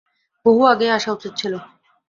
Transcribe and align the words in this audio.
বহু 0.45 0.61
আগেই 0.65 0.91
আসা 0.91 1.09
উচিৎ 1.11 1.33
ছিল। 1.37 1.53